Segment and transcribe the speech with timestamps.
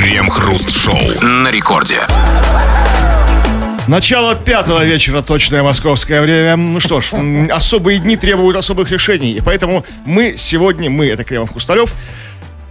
[0.00, 1.98] Крем-хруст-шоу на рекорде.
[3.86, 6.56] Начало пятого вечера, точное московское время.
[6.56, 7.12] Ну что ж,
[7.50, 9.32] особые дни требуют особых решений.
[9.32, 11.92] И поэтому мы сегодня, мы, это Кремов Хрусталев,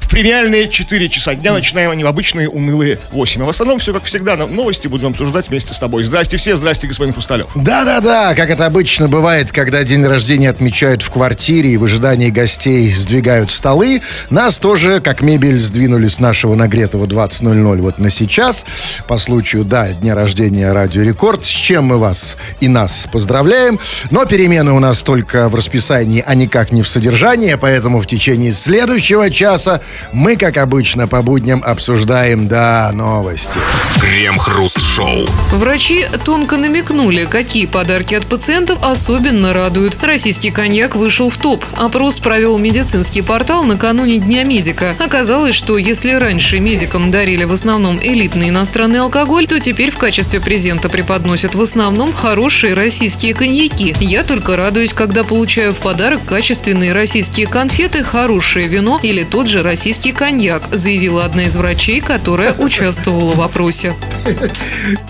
[0.09, 3.41] премиальные 4 часа дня начинаем они в обычные унылые 8.
[3.43, 6.03] А в основном все как всегда, но- новости будем обсуждать вместе с тобой.
[6.03, 7.47] Здрасте все, здрасте, господин Хрусталев.
[7.55, 12.89] Да-да-да, как это обычно бывает, когда день рождения отмечают в квартире и в ожидании гостей
[12.91, 18.65] сдвигают столы, нас тоже, как мебель, сдвинули с нашего нагретого 20.00 вот на сейчас,
[19.07, 23.79] по случаю, да, дня рождения Радио Рекорд, с чем мы вас и нас поздравляем.
[24.11, 28.51] Но перемены у нас только в расписании, а никак не в содержании, поэтому в течение
[28.51, 29.81] следующего часа
[30.13, 33.59] мы, как обычно, по будням обсуждаем, да, новости.
[33.99, 35.25] Крем-хруст-шоу.
[35.53, 39.97] Врачи тонко намекнули, какие подарки от пациентов особенно радуют.
[40.01, 41.63] Российский коньяк вышел в топ.
[41.75, 44.95] Опрос провел медицинский портал накануне Дня медика.
[44.99, 50.39] Оказалось, что если раньше медикам дарили в основном элитный иностранный алкоголь, то теперь в качестве
[50.39, 53.95] презента преподносят в основном хорошие российские коньяки.
[53.99, 59.61] Я только радуюсь, когда получаю в подарок качественные российские конфеты, хорошее вино или тот же
[59.61, 63.95] российский коньяк, заявила одна из врачей, которая участвовала в опросе.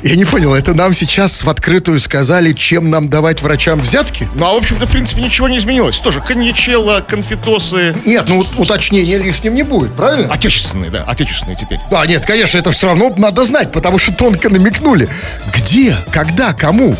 [0.03, 4.27] Я не понял, это нам сейчас в открытую сказали, чем нам давать врачам взятки?
[4.35, 5.99] Ну, а в общем-то, в принципе, ничего не изменилось.
[5.99, 7.95] Тоже коньячелло, конфетосы.
[8.05, 10.33] Нет, ну уточнения лишним не будет, правильно?
[10.33, 11.79] Отечественные, да, отечественные теперь.
[11.91, 15.09] Да, нет, конечно, это все равно надо знать, потому что тонко намекнули.
[15.53, 16.95] Где, когда, кому?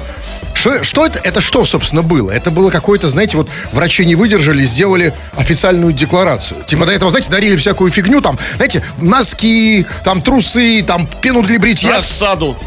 [0.60, 1.20] Что, что это?
[1.24, 2.32] Это что, собственно, было?
[2.32, 6.64] Это было какое-то, знаете, вот врачи не выдержали, сделали официальную декларацию.
[6.66, 11.60] Типа до этого, знаете, дарили всякую фигню, там, знаете, носки, там, трусы, там, пену для
[11.60, 11.92] бритья.
[11.92, 12.58] Рассаду.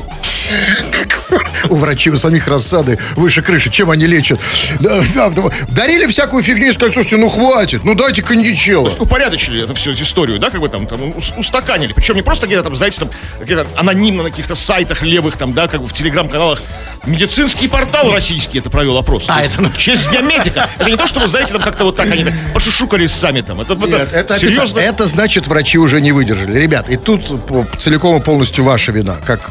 [1.69, 4.41] У врачей у самих рассады выше крыши, чем они лечат.
[4.81, 5.43] Да, да, да.
[5.69, 8.89] Дарили всякую фигню и сказали, слушайте, ну хватит, ну дайте коньячело.
[8.98, 11.93] упорядочили это всю эту историю, да, как бы там, там ус- устаканили.
[11.93, 15.69] Причем не просто где-то там, знаете, там, где-то анонимно на каких-то сайтах левых, там, да,
[15.69, 16.61] как бы в телеграм-каналах.
[17.07, 17.82] Медицинский портал
[18.13, 19.25] российский это провел опрос.
[19.29, 20.69] А, это- В честь Дня медика.
[20.79, 23.61] Это не то, что вы, знаете, там как-то вот так они так пошушукались сами там.
[23.61, 24.79] Это, Нет, это, это, серьезно.
[24.81, 26.59] это значит, врачи уже не выдержали.
[26.59, 27.23] Ребят, и тут
[27.79, 29.51] целиком и полностью ваша вина, как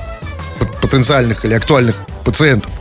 [0.81, 2.71] потенциальных или актуальных пациентов.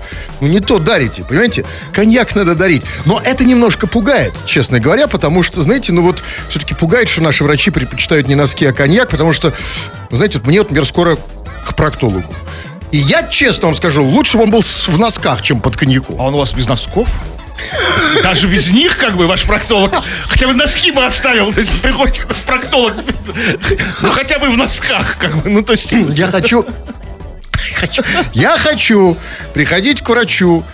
[0.41, 1.65] Ну, не то дарите, понимаете?
[1.93, 2.83] Коньяк надо дарить.
[3.05, 7.45] Но это немножко пугает, честно говоря, потому что, знаете, ну вот все-таки пугает, что наши
[7.45, 9.53] врачи предпочитают не носки, а коньяк, потому что,
[10.11, 11.17] знаете, вот мне, вот, например, скоро
[11.67, 12.25] к проктологу.
[12.91, 16.17] И я, честно вам скажу, лучше бы он был в носках, чем под коньяком.
[16.21, 17.09] А он у вас без носков?
[18.23, 19.93] Даже без них, как бы, ваш проктолог.
[20.29, 21.53] Хотя бы носки бы оставил.
[21.53, 22.95] То есть приходите к проктолог.
[24.03, 25.51] Ну, хотя бы в носках, как бы.
[25.51, 25.93] Ну, то есть...
[26.17, 26.65] Я хочу...
[27.77, 28.03] хочу-
[28.33, 29.17] Я хочу
[29.55, 30.65] приходить к врачу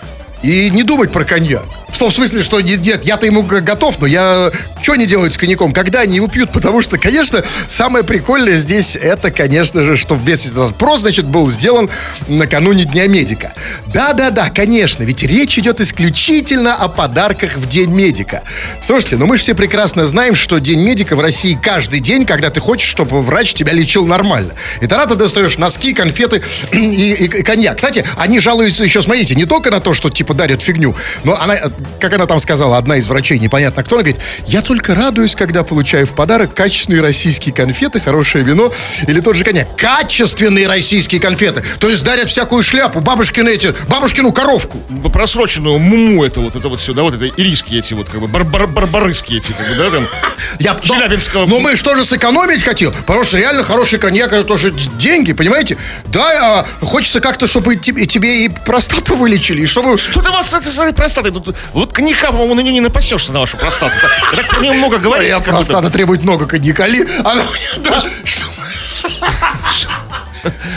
[0.41, 1.65] и не думать про коньяк.
[1.89, 4.51] В том смысле, что нет, нет, я-то ему готов, но я...
[4.83, 5.73] Что они делают с коньяком?
[5.73, 6.51] Когда они его пьют?
[6.51, 11.47] Потому что, конечно, самое прикольное здесь, это, конечно же, что весь этот вопрос, значит, был
[11.49, 11.89] сделан
[12.27, 13.53] накануне Дня медика.
[13.87, 18.43] Да-да-да, конечно, ведь речь идет исключительно о подарках в День медика.
[18.83, 22.49] Слушайте, ну мы же все прекрасно знаем, что День медика в России каждый день, когда
[22.51, 24.53] ты хочешь, чтобы врач тебя лечил нормально.
[24.81, 27.77] И тогда ты достаешь носки, конфеты и, и- и коньяк.
[27.77, 31.57] Кстати, они жалуются еще, смотрите, не только на то, что типа дарят фигню, но она,
[31.99, 35.63] как она там сказала, одна из врачей, непонятно кто, она говорит, я только радуюсь, когда
[35.63, 38.71] получаю в подарок качественные российские конфеты, хорошее вино
[39.07, 39.67] или тот же коньяк.
[39.75, 41.63] Качественные российские конфеты.
[41.79, 44.79] То есть дарят всякую шляпу, бабушкины эти, бабушкину коровку.
[45.11, 48.27] просроченную муму это вот, это вот все, да, вот это ирийские эти вот, как бы,
[48.27, 50.07] бар бар барбарысские эти, как бы, да, там.
[50.59, 51.45] Я, Челябинского.
[51.45, 52.91] Ну, мы что же сэкономить хотел?
[53.05, 55.77] Потому что реально хороший коньяк это тоже деньги, понимаете?
[56.07, 59.97] Да, а, хочется как-то, чтобы тебе, тебе и простату вылечили, и чтобы...
[59.97, 61.31] Что ты у вас с этой простатой?
[61.73, 63.93] Вот коньяка, по-моему, на нее не напасешься на вашу простату.
[64.31, 65.27] Я так про нее много говорить.
[65.27, 65.51] Я будто.
[65.51, 66.87] простата требует много коньяка.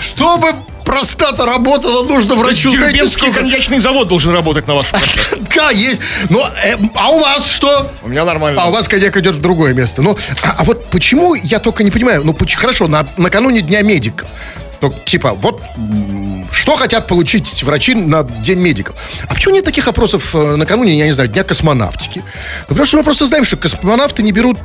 [0.03, 3.41] Чтобы простата работала, нужно врачу Дербенский сколько?
[3.41, 5.45] коньячный завод должен работать на вашу простату.
[5.55, 6.01] Да, есть.
[6.31, 7.93] Но, э, а у вас что?
[8.03, 8.63] У меня нормально.
[8.63, 10.01] А у вас коньяк идет в другое место.
[10.01, 14.27] Ну, а, а вот почему, я только не понимаю, ну, хорошо, на, накануне Дня медика,
[14.81, 15.61] ну, типа, вот
[16.53, 18.97] что хотят получить врачи на День медиков?
[19.29, 22.19] А почему нет таких опросов э, накануне, я не знаю, Дня космонавтики?
[22.19, 24.59] Ну, потому что мы просто знаем, что космонавты не берут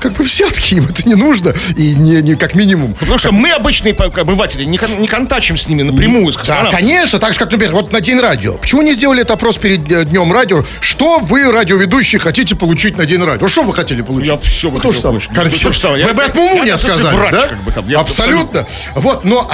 [0.00, 2.94] как бы взятки, им это не нужно, и не, не как минимум.
[2.94, 7.18] Потому что мы, обычные обыватели, не, кон- не контачим с ними напрямую, с Да, конечно,
[7.18, 8.54] так же, как, например, вот на День радио.
[8.54, 10.64] Почему не сделали этот опрос перед э, Днем радио?
[10.80, 13.48] Что вы, радиоведущие, хотите получить на День радио?
[13.48, 14.28] Что вы хотели получить?
[14.28, 15.32] Я всё бы Ну, хотел получить.
[15.60, 16.06] Же самое.
[16.06, 17.48] Вы бы от Муму не отказали, врач, да?
[17.48, 17.88] как бы там.
[17.88, 18.66] Я абсолютно.
[18.94, 19.50] Вот, но,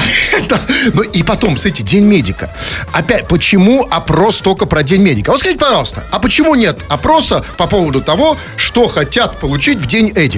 [0.94, 2.50] но и потом, смотрите, День медика.
[2.92, 5.30] Опять, почему опрос только про День медика?
[5.30, 10.12] Вот скажите, пожалуйста, а почему нет опроса по поводу того, что хотят получить в День
[10.14, 10.33] Эдика?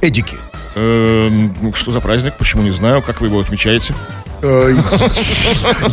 [0.00, 0.36] Эдики.
[0.76, 2.34] Эм, ну, Что за праздник?
[2.38, 3.02] Почему не знаю?
[3.02, 3.94] Как вы его отмечаете?
[4.42, 4.74] Э,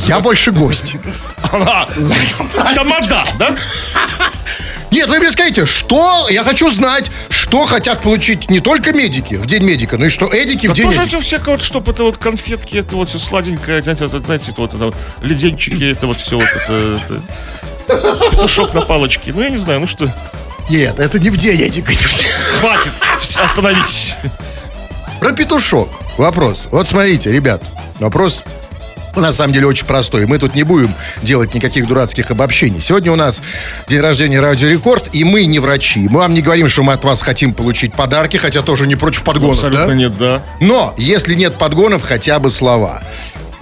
[0.07, 0.95] Я больше гость.
[2.75, 3.55] Тамада, да?
[4.89, 9.45] Нет, вы мне скажите, что, я хочу знать, что хотят получить не только медики в
[9.45, 11.19] День медика, но и что эдики в День тоже медика.
[11.19, 14.73] всякое вот, чтобы это вот конфетки, это вот все сладенькое, знаете, это, знаете, это вот
[14.73, 17.01] это вот леденчики, это вот все вот это,
[17.87, 19.33] это петушок на палочке.
[19.35, 20.09] Ну, я не знаю, ну что,
[20.69, 21.91] Нет, это не в День эдика.
[22.59, 22.91] хватит,
[23.37, 24.15] остановитесь.
[25.19, 25.89] Про петушок.
[26.17, 26.67] Вопрос.
[26.71, 27.63] Вот смотрите, ребят,
[27.99, 28.43] вопрос
[29.15, 30.25] на самом деле очень простой.
[30.25, 30.93] Мы тут не будем
[31.23, 32.79] делать никаких дурацких обобщений.
[32.79, 33.41] Сегодня у нас
[33.87, 36.07] день рождения Радио Рекорд, и мы не врачи.
[36.09, 39.23] Мы вам не говорим, что мы от вас хотим получить подарки, хотя тоже не против
[39.23, 39.93] подгонов, Абсолютно да?
[39.93, 40.41] нет, да.
[40.59, 43.01] Но, если нет подгонов, хотя бы слова.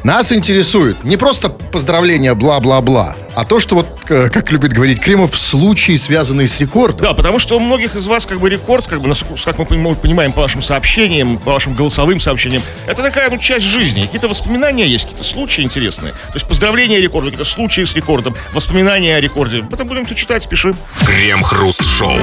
[0.04, 5.96] Нас интересует не просто поздравления бла-бла-бла, а то, что вот, как любит говорить Кремов, случаи,
[5.96, 7.02] связанные с рекордом.
[7.02, 9.14] Да, потому что у многих из вас как бы рекорд, как бы,
[9.44, 13.66] как мы поним- понимаем по вашим сообщениям, по вашим голосовым сообщениям, это такая ну, часть
[13.66, 14.04] жизни.
[14.04, 16.14] Какие-то воспоминания есть, какие-то случаи интересные.
[16.14, 19.60] То есть поздравления рекорду, какие-то случаи с рекордом, воспоминания о рекорде.
[19.60, 20.74] Об этом будем все читать, пиши.
[21.06, 22.14] Крем-хруст-шоу.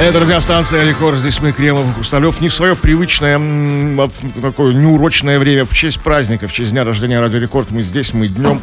[0.00, 1.18] Это радиостанция Рекорд.
[1.18, 2.40] Здесь мы, Кремов и Хрусталев.
[2.40, 4.10] Не в свое привычное, а
[4.40, 7.70] такое неурочное время, в честь праздника, в честь дня рождения Радио Рекорд.
[7.70, 8.60] Мы здесь, мы днем.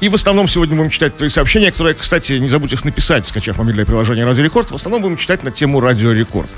[0.00, 3.58] И в основном сегодня будем читать твои сообщения, которые, кстати, не забудь их написать, скачав
[3.58, 4.70] мобильное приложение Радио Рекорд.
[4.70, 6.50] В основном будем читать на тему Радио Рекорд.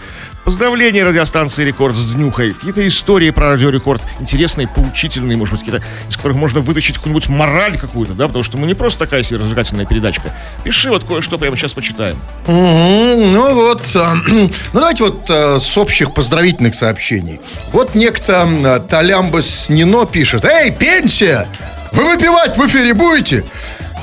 [0.44, 2.52] Поздравления радиостанции Рекорд с днюхой.
[2.52, 4.02] Какие-то истории про Радио Рекорд.
[4.20, 8.58] Интересные, поучительные, может быть, какие-то, из которых можно вытащить какую-нибудь мораль какую-то, да, потому что
[8.58, 10.34] мы не просто такая себе развлекательная передачка.
[10.64, 12.18] Пиши вот кое-что прямо сейчас почитаем.
[12.46, 17.40] Ну вот, а, ну давайте вот а, с общих поздравительных сообщений.
[17.72, 20.44] Вот некто а, Талямбас Нино пишет.
[20.44, 21.46] Эй, пенсия!
[21.92, 23.44] Вы выпивать в эфире будете?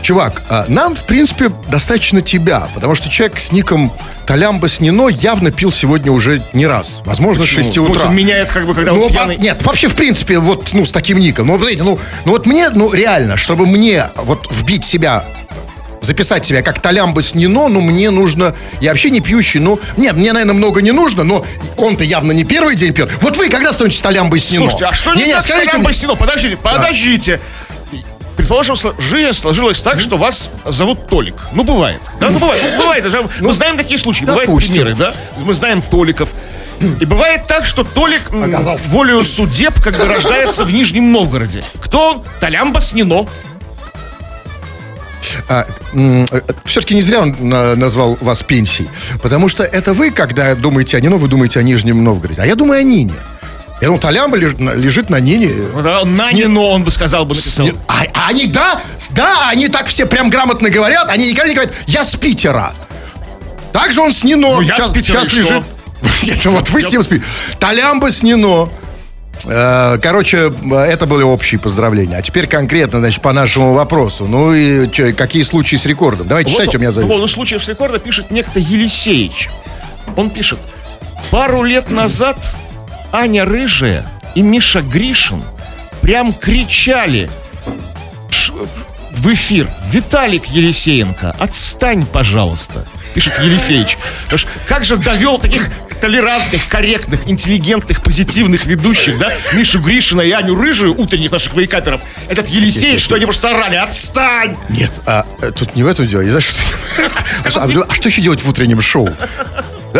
[0.01, 3.91] Чувак, а, нам, в принципе, достаточно тебя, потому что человек с ником
[4.25, 7.01] Талямбас Нино явно пил сегодня уже не раз.
[7.05, 8.07] Возможно, с 6 Ну, утра.
[8.07, 9.37] он меняет, как бы, когда Ну, он пьяный.
[9.37, 11.47] нет, вообще, в принципе, вот, ну, с таким ником.
[11.47, 15.23] Ну, ну, ну, вот мне, ну, реально, чтобы мне вот вбить себя
[15.99, 18.53] записать себя как Толямбас Нино, ну, мне нужно...
[18.79, 19.77] Я вообще не пьющий, ну...
[19.97, 21.43] Нет, мне, наверное, много не нужно, но
[21.75, 23.09] он-то явно не первый день пьет.
[23.21, 24.61] Вот вы когда становитесь Толямбас Нино?
[24.69, 26.15] Слушайте, а что не, Не-не, так с скажите Толян мне- Бастино?
[26.15, 27.39] Подождите, подождите.
[28.37, 31.35] Предположим, жизнь сложилась так, что вас зовут Толик.
[31.53, 31.99] Ну, бывает.
[32.19, 32.63] Да, ну, бывает.
[32.75, 33.03] Ну, бывает.
[33.03, 34.25] даже Мы знаем такие случаи.
[34.25, 35.13] Бывают примеры, да?
[35.37, 36.33] Мы знаем Толиков.
[36.79, 38.89] И бывает так, что Толик Оказался.
[38.89, 41.63] волею судеб как бы рождается в Нижнем Новгороде.
[41.81, 42.23] Кто он?
[42.39, 43.25] Толян Баснино.
[46.65, 48.89] все-таки не зря он на- назвал вас пенсией.
[49.21, 52.41] Потому что это вы, когда думаете о Нино, вы думаете о Нижнем Новгороде.
[52.41, 53.13] А я думаю о Нине.
[53.79, 55.51] Я думаю, Толямба лежит на, лежит на Нине.
[55.83, 57.65] Да, На С не- Нино, он бы сказал, бы написал.
[57.65, 58.81] Не- А, а они, да,
[59.11, 62.73] да, они так все прям грамотно говорят, они никогда не говорят, я с Питера.
[63.73, 64.55] Также он с Нино.
[64.55, 65.63] Ну, я с Питера, сейчас и лежит.
[66.23, 67.23] Нет, ну вот вы с ним спите.
[67.59, 68.69] Толямба с Нино.
[69.45, 72.17] Э, Короче, это были общие поздравления.
[72.17, 74.25] А теперь конкретно, значит, по нашему вопросу.
[74.25, 76.27] Ну и чё, какие случаи с рекордом?
[76.27, 77.09] Давайте читайте, у меня зовут.
[77.09, 79.49] поводу случаев с рекорда пишет некто Елисеич.
[80.15, 80.57] Он пишет,
[81.29, 82.37] пару лет назад
[83.17, 85.41] Аня Рыжая и Миша Гришин
[86.03, 87.31] прям кричали
[89.09, 89.67] в эфир.
[89.91, 92.85] Виталик Елисеенко, отстань, пожалуйста.
[93.15, 93.97] Пишет Елисеевич.
[94.27, 95.67] Что как же довел таких
[95.99, 102.47] толерантных, корректных, интеллигентных, позитивных ведущих, да, Мишу Гришина и Аню Рыжую, утренних наших вейкаперов, этот
[102.49, 104.55] Елисеевич, что они просто орали, отстань!
[104.69, 106.21] Нет, а, э, тут не в этом дело.
[106.21, 107.59] Не знаю, что...
[107.59, 109.09] А, а, а что еще делать в утреннем шоу?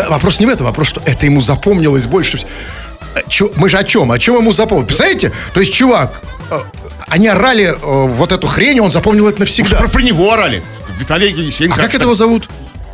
[0.08, 2.36] Вопрос не в этом, вопрос, что это ему запомнилось больше.
[2.36, 2.50] всего.
[3.28, 4.10] Чё- мы же о чем?
[4.12, 4.86] О чем ему запомнилось?
[4.88, 5.32] Представляете?
[5.54, 6.20] То есть, чувак,
[6.50, 6.58] э,
[7.08, 9.76] они орали э, вот эту хрень, и он запомнил это навсегда.
[9.78, 10.62] Про, про него орали.
[10.98, 11.74] Виталий Елисеенко.
[11.74, 11.98] А как отстань.
[11.98, 12.48] это его зовут?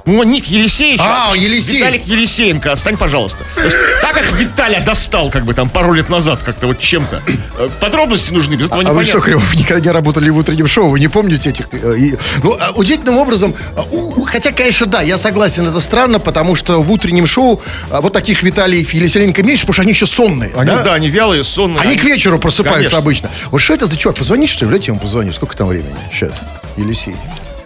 [0.07, 1.01] Ну, ник Елисеевич.
[1.03, 1.81] А, Елисеев.
[1.81, 3.43] Виталик Елисеенко, отстань, пожалуйста.
[3.57, 7.23] Есть, так как Виталя достал, как бы там пару лет назад, как-то вот чем-то.
[7.59, 9.09] э, Подробности нужны, без этого А вы непонятно.
[9.09, 10.91] что, Кремов, никогда не работали в утреннем шоу?
[10.91, 11.69] Вы не помните этих?
[11.73, 13.83] э, и- Ну, а удивительным образом, а,
[14.27, 18.43] хотя, конечно, да, я согласен, это странно, потому что в утреннем шоу а, вот таких
[18.43, 20.53] Виталиев и Елисеенко меньше, потому что они еще сонные.
[20.55, 20.93] Они, да?
[20.93, 21.81] они вялые, сонные.
[21.81, 22.99] Они к вечеру просыпаются Конечно.
[22.99, 23.31] обычно.
[23.51, 24.19] Вот что это за чувак?
[24.19, 24.71] Позвони, что ли?
[24.73, 25.33] Дайте ему позвоню.
[25.33, 25.95] Сколько там времени?
[26.13, 26.35] Сейчас.
[26.77, 27.17] Елисей.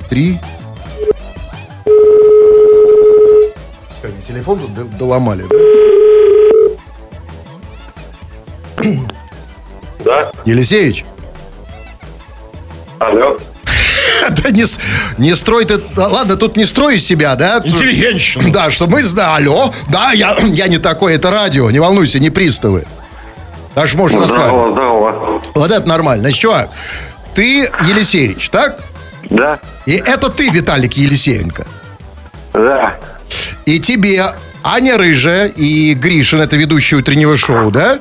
[0.09, 0.39] Три.
[4.39, 5.45] Телефон тут доломали,
[10.05, 10.31] да?
[10.45, 11.05] Елисеевич?
[13.01, 13.37] Алло.
[14.31, 14.65] Да не,
[15.17, 15.81] не строй ты...
[15.97, 17.63] Ладно, тут не строй из себя, да?
[17.65, 18.51] Интеллигентщина.
[18.53, 19.47] Да, что мы знали.
[19.47, 21.71] Алло, да, я, я не такой, это радио.
[21.71, 22.85] Не волнуйся, не приставы.
[23.75, 24.73] Даже можешь Здорово, расслабиться.
[24.73, 25.43] здорово.
[25.55, 26.23] Вот это нормально.
[26.23, 26.71] Значит, чувак,
[27.35, 28.79] ты Елисеевич, так?
[29.31, 29.59] Да?
[29.87, 31.67] И это ты, Виталик Елисеенко.
[32.53, 32.97] Да.
[33.69, 34.25] И тебе
[34.65, 37.99] Аня Рыжая и Гришин, это ведущий утреннего шоу, да?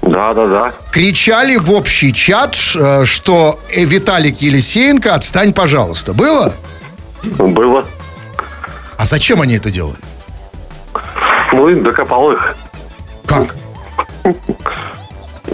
[0.00, 0.72] Да, да, да.
[0.90, 6.14] Кричали в общий чат, э, что э, Виталик Елисеенко, отстань, пожалуйста.
[6.14, 6.54] Было?
[7.22, 7.86] Было.
[8.96, 9.98] А зачем они это делали?
[11.52, 12.56] Ну и докопал их.
[13.26, 13.54] Как?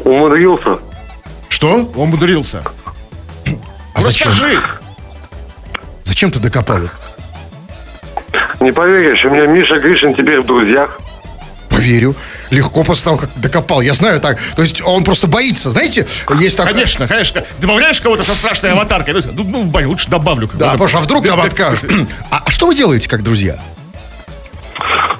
[0.05, 0.79] Умудрился.
[1.49, 1.91] Что?
[1.97, 2.63] Он мудрился.
[3.93, 4.31] А зачем?
[4.31, 4.63] Расскажи.
[6.05, 6.97] Зачем ты докопал их?
[8.61, 11.01] Не поверишь, у меня Миша Гришин теперь в друзьях.
[11.71, 12.15] Поверю.
[12.51, 13.81] Легко после того, как докопал.
[13.83, 14.39] Я знаю так.
[14.57, 15.71] То есть он просто боится.
[15.71, 16.07] Знаете,
[16.39, 16.67] есть так...
[16.67, 17.45] Конечно, конечно.
[17.59, 19.15] Добавляешь кого-то со страшной аватаркой.
[19.15, 20.51] Ну, ну, блин, лучше добавлю.
[20.55, 21.93] Да, потому что а вдруг нам откажут.
[22.31, 23.59] А, а что вы делаете, как друзья?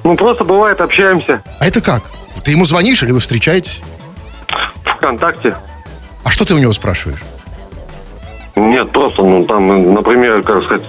[0.03, 2.03] Ну, просто бывает, общаемся А это как?
[2.43, 3.81] Ты ему звонишь или вы встречаетесь?
[4.83, 5.55] ВКонтакте.
[6.23, 7.19] А что ты у него спрашиваешь?
[8.55, 10.85] Нет, просто, ну, там, например, как сказать,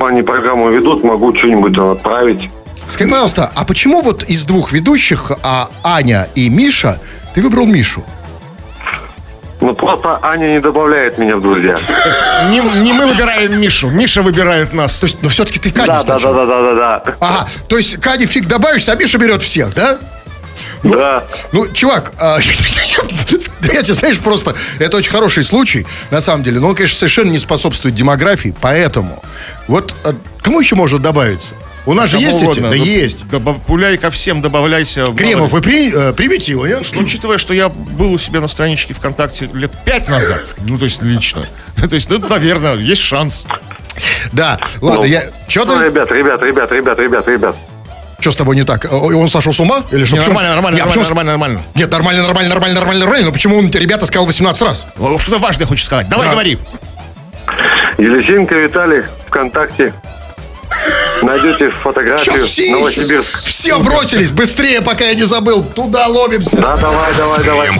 [0.00, 2.50] они программу ведут, могу что-нибудь там отправить.
[2.88, 7.00] Скажи, пожалуйста, а почему вот из двух ведущих, а Аня и Миша,
[7.34, 8.04] ты выбрал Мишу?
[9.60, 11.76] Ну, просто Аня не добавляет меня в друзья.
[12.50, 15.00] Не, не мы выбираем Мишу, Миша выбирает нас.
[15.00, 17.14] То есть, ну все-таки ты Кане Да, да, да, да, да, да, да.
[17.20, 19.98] Ага, то есть Кане фиг добавишься, а Миша берет всех, да?
[20.82, 21.24] Да.
[21.52, 26.68] Ну, чувак, а, я тебе, знаешь, просто это очень хороший случай, на самом деле, но
[26.68, 29.22] он, конечно, совершенно не способствует демографии, поэтому
[29.68, 31.54] вот а, кому еще может добавиться?
[31.86, 32.44] У нас же есть эти?
[32.44, 32.70] угодно.
[32.70, 33.26] Да Ну, есть.
[33.28, 35.06] добав- Пуляй ко всем, добавляйся.
[35.16, 36.82] Кремов, вы при- э, примите его, нет?
[36.92, 40.84] Ну, учитывая, что я был у себя на страничке ВКонтакте лет пять назад, ну, то
[40.84, 41.46] есть лично,
[41.76, 43.46] то есть, ну, наверное, есть шанс.
[44.32, 45.22] Да, ладно, Ну, я...
[45.48, 45.84] Че Ну, ты?
[45.84, 47.56] ребят, ребят, ребят, ребят, ребят, ребят.
[48.18, 48.86] Что с тобой не так?
[48.86, 49.84] О, Он сошел с ума?
[49.92, 50.16] Или что?
[50.16, 51.62] Не, нормально, нормально, нормально, почему- нормально, нормально.
[51.76, 53.26] Нет, нормально, нормально, нормально, нормально, нормально.
[53.26, 54.88] Но почему он, ребята, сказал 18 раз?
[55.20, 56.08] Что-то важное хочешь сказать.
[56.08, 56.32] Давай, Да.
[56.32, 56.58] говори.
[57.98, 59.02] Елисенко Виталий
[59.36, 59.92] ВКонтакте.
[61.22, 63.38] Найдете фотографию Сейчас все, Новосибирск.
[63.44, 64.30] все бросились.
[64.30, 65.62] Быстрее, пока я не забыл.
[65.62, 66.56] Туда ломимся.
[66.56, 67.70] Да, давай, давай, давай.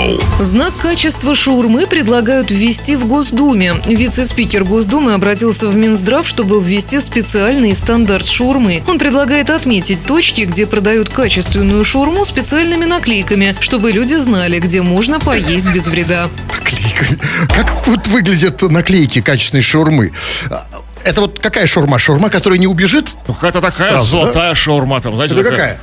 [0.00, 0.44] Крем-хруст-шоу.
[0.44, 3.74] Знак качества шаурмы предлагают ввести в Госдуме.
[3.86, 8.82] Вице-спикер Госдумы обратился в Минздрав, чтобы ввести специальный стандарт шаурмы.
[8.86, 15.18] Он предлагает отметить точки, где продают качественную шаурму специальными наклейками, чтобы люди знали, где можно
[15.18, 16.30] поесть без вреда.
[17.48, 20.12] Как вот выглядят наклейки качественной шаурмы?
[20.50, 20.66] А,
[21.04, 21.98] Это вот какая шаурма?
[21.98, 23.16] Шаурма, которая не убежит?
[23.26, 25.58] Ну, какая-то такая Сразу, золотая шаурма там, знаете, Это такая.
[25.58, 25.80] какая?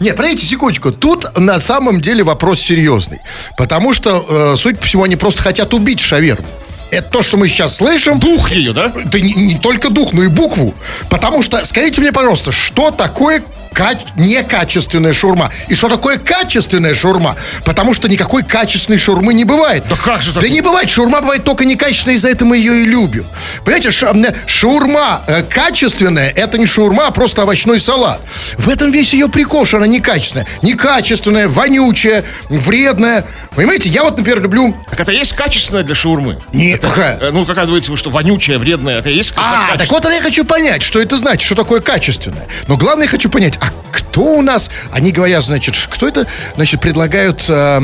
[0.00, 0.92] Нет, подождите секундочку.
[0.92, 3.20] Тут на самом деле вопрос серьезный.
[3.58, 6.46] Потому что, э, судя по всему, они просто хотят убить шаверму.
[6.90, 8.18] Это то, что мы сейчас слышим.
[8.18, 8.88] Дух ее, да?
[8.88, 10.74] Да не, не только дух, но и букву.
[11.10, 15.50] Потому что, скажите мне, пожалуйста, что такое ка- некачественная шаурма?
[15.68, 17.36] И что такое качественная шаурма?
[17.64, 19.84] Потому что никакой качественной шаурмы не бывает.
[19.88, 20.50] Да как же Да так?
[20.50, 20.90] не бывает.
[20.90, 23.26] Шаурма бывает только некачественная, из-за этого мы ее и любим.
[23.64, 28.20] Понимаете, м, шаурма э, качественная, это не шаурма, а просто овощной салат.
[28.58, 30.46] В этом весь ее прикол, что она некачественная.
[30.62, 33.24] Некачественная, вонючая, вредная.
[33.54, 34.76] Понимаете, я вот, например, люблю...
[34.90, 36.38] Так это есть качественная для шаурмы?
[36.52, 37.18] Не, какая?
[37.20, 40.44] Э, Ну, какая говорите, вы что вонючая, вредная, это есть А, так вот я хочу
[40.44, 42.46] понять, что это значит, что такое качественное.
[42.66, 46.26] Но главное, я хочу понять, а кто у нас, они говорят, значит, кто это,
[46.56, 47.80] значит, предлагают э,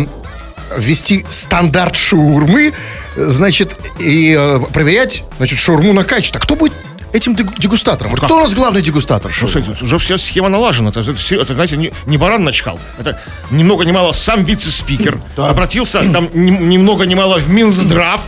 [0.76, 2.73] ввести стандарт шаурмы,
[3.16, 6.40] значит, и э, проверять, значит, шаурму на качество.
[6.40, 6.73] А кто будет
[7.12, 8.12] этим дег- дегустатором?
[8.12, 9.33] Вот кто у нас главный дегустатор?
[9.40, 10.90] Ну, кстати, уже вся схема налажена.
[10.90, 12.78] Это, это, это, знаете, не, не баран начхал.
[12.99, 13.18] Это
[13.50, 18.21] ни много ни мало сам вице-спикер обратился там ни, ни много ни мало в Минздрав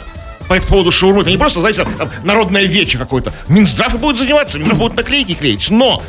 [0.49, 1.23] по этому поводу шаурмы.
[1.23, 3.33] Это не просто, знаете, там, народное вече какое-то.
[3.49, 5.69] Минздрав и будет заниматься, Минздрав будет наклейки клеить.
[5.71, 6.03] Но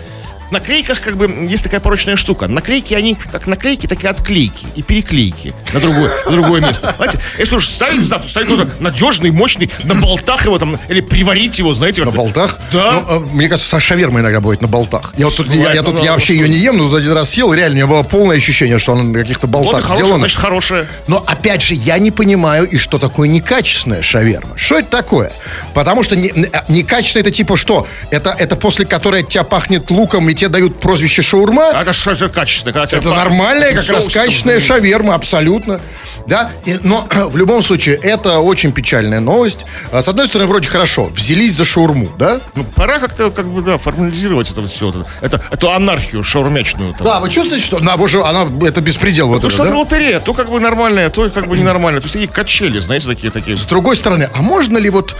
[0.51, 2.47] наклейках как бы есть такая порочная штука.
[2.47, 6.93] Наклейки, они как наклейки, так и отклейки и переклейки на другое, на другое место.
[6.97, 11.01] Знаете, если уж ставить знак, то ставить кто-то надежный, мощный, на болтах его там, или
[11.01, 12.03] приварить его, знаете.
[12.03, 12.59] На болтах?
[12.71, 13.03] Да.
[13.07, 15.13] Ну, э, мне кажется, со шавермой иногда будет на болтах.
[15.17, 16.97] Я, вот тут, я, я Ну, тут, ну, я вообще ее не ем, но тут
[16.99, 19.81] один раз съел, реально, у меня было полное ощущение, что она на каких-то Вот болтах
[19.83, 20.19] хорошая, сделана.
[20.19, 20.87] значит, хорошая.
[21.07, 24.57] Но опять же, я не понимаю, и что такое некачественная шаверма.
[24.57, 25.31] Что это такое?
[25.73, 27.87] Потому что не- э, некачественная это типа что?
[28.11, 31.69] Это, это после которой от тебя пахнет луком, и тебе дают прозвище шаурма?
[31.73, 32.15] А это что?
[32.15, 35.79] Когда тебя Это нормальная, как раз качественная шаверма, абсолютно.
[36.25, 36.51] Да?
[36.65, 39.65] И- но в любом случае, это очень печальная новость.
[39.91, 42.39] А, С одной стороны, вроде хорошо, взялись за шаурму, да?
[42.55, 44.89] Ну, пора как-то, как бы, да, формализировать это вот все.
[44.89, 46.93] Это, это, эту анархию шаурмячную.
[46.93, 47.05] Там.
[47.05, 49.77] Да, вы чувствуете, что она, уже, она это беспредел вот То, это, что да?
[49.77, 52.01] лотерея, то как бы нормальная, то как бы ненормальная.
[52.01, 53.57] То есть такие качели, знаете, такие, такие.
[53.57, 55.15] С другой стороны, а можно ли вот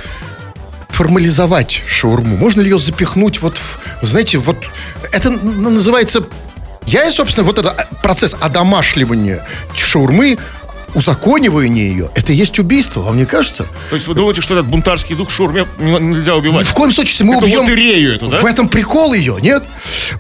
[0.90, 2.38] формализовать шаурму?
[2.38, 4.58] Можно ли ее запихнуть вот, в, знаете, вот
[5.12, 6.24] это называется...
[6.86, 10.40] Я, собственно, вот этот процесс одомашливания шаурмы
[10.96, 13.66] узаконивание ее, это и есть убийство, вам не кажется?
[13.90, 16.68] То есть вы думаете, что этот бунтарский дух шурме не- нельзя убивать?
[16.68, 17.62] В коем случае, если мы Эту убьем...
[17.62, 18.40] лотерею эту, да?
[18.40, 19.64] В этом прикол ее, нет?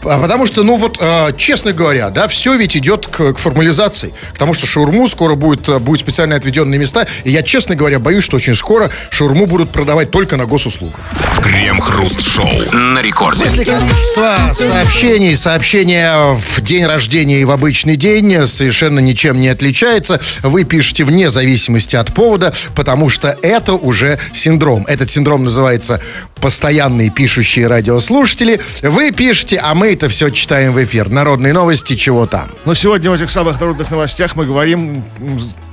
[0.04, 4.14] А Потому что, ну вот, э, честно говоря, да, все ведь идет к, к формализации.
[4.34, 7.08] К тому, что шаурму скоро будет, э, будет специально отведенные места.
[7.24, 11.00] И я, честно говоря, боюсь, что очень скоро шаурму будут продавать только на госуслугах.
[11.43, 13.43] Крем-хруст-шоу на рекорде.
[13.43, 20.19] Если количество сообщений, сообщения в день рождения и в обычный день совершенно ничем не отличается,
[20.43, 24.86] вы пишете вне зависимости от повода, потому что это уже синдром.
[24.88, 26.01] Этот синдром называется
[26.39, 28.62] постоянные пишущие радиослушатели.
[28.81, 31.10] Вы пишете, а мы это все читаем в эфир.
[31.10, 32.50] Народные новости, чего там.
[32.65, 35.03] Но сегодня в этих самых народных новостях мы говорим,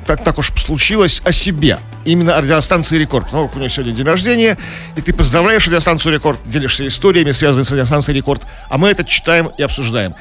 [0.06, 1.78] так, так уж случилось, о себе.
[2.04, 3.32] Именно о радиостанции «Рекорд».
[3.32, 4.56] Ну, у нее сегодня день рождения,
[4.96, 9.50] и ты поздравляешь радиостанцию «Рекорд», делишься историями, связанными с радиостанцией «Рекорд», а мы это читаем
[9.58, 10.14] и обсуждаем.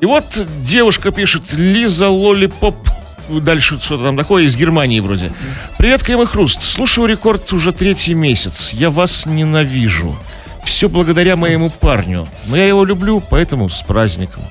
[0.00, 0.24] И вот
[0.64, 2.76] девушка пишет, Лиза Лолипоп,
[3.28, 5.30] дальше что-то там такое, из Германии вроде.
[5.78, 6.62] Привет, Крем и Хруст.
[6.62, 8.72] Слушаю «Рекорд» уже третий месяц.
[8.72, 10.16] Я вас ненавижу.
[10.64, 12.28] Все благодаря моему парню.
[12.46, 14.42] Но я его люблю, поэтому с праздником.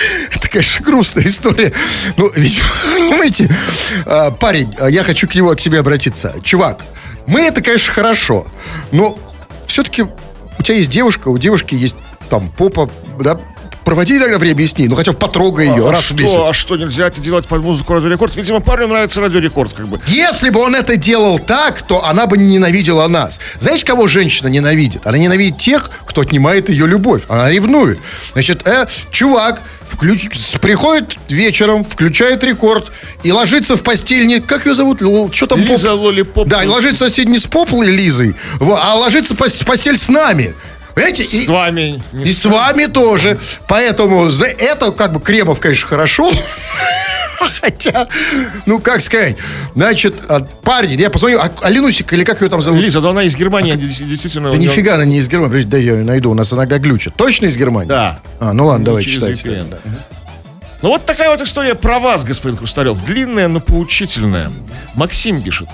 [0.34, 1.72] Это, конечно, грустная история.
[2.16, 2.60] Ну, ведь,
[2.94, 3.48] понимаете,
[4.06, 6.34] а, парень, а я хочу к нему, к тебе обратиться.
[6.42, 6.84] Чувак,
[7.26, 8.46] мы это, конечно, хорошо,
[8.92, 9.18] но
[9.66, 11.96] все-таки у тебя есть девушка, у девушки есть
[12.28, 12.88] там попа,
[13.20, 13.38] да,
[13.84, 16.36] проводи иногда время с ней, ну хотя бы потрогай ее а раз что, в месяц.
[16.36, 18.36] А что, нельзя это делать под музыку Радио Рекорд?
[18.36, 20.00] Видимо, парню нравится Радио Рекорд, как бы.
[20.06, 23.40] Если бы он это делал так, то она бы не ненавидела нас.
[23.58, 25.06] Знаешь, кого женщина ненавидит?
[25.06, 27.22] Она ненавидит тех, кто отнимает ее любовь.
[27.28, 27.98] Она ревнует.
[28.32, 30.28] Значит, э, чувак включ...
[30.60, 32.90] приходит вечером, включает рекорд
[33.22, 34.40] и ложится в постель не...
[34.40, 35.02] Как ее зовут?
[35.02, 35.60] Л- Что там?
[35.60, 36.48] Лиза поп- Лолипоп.
[36.48, 40.54] Да, и ложится сидит не с поплой Лизой, а ложится в постель с нами.
[40.94, 41.22] Понимаете?
[41.24, 42.02] И- С вами.
[42.12, 43.38] не и с вами тоже.
[43.68, 46.30] Поэтому за это, как бы, Кремов, конечно, хорошо.
[47.60, 48.08] Хотя,
[48.66, 49.36] ну, как сказать,
[49.74, 52.80] значит, а, парень, я позвоню, а, Алинусик, или как ее там зовут?
[52.80, 54.50] Лиза, да она из Германии, действительно.
[54.50, 55.62] Да нифига она не из Германии.
[55.62, 57.14] Дай я ее найду, у нас иногда глючит.
[57.16, 57.88] Точно из Германии?
[57.88, 58.20] Да.
[58.38, 59.64] А, ну ладно, давай, через читай.
[60.82, 63.04] Ну вот такая вот история про вас, господин Хрусталев.
[63.04, 64.50] Длинная, но поучительная.
[64.94, 65.68] Максим пишет.